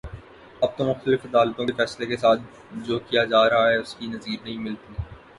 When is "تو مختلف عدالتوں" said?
0.77-1.65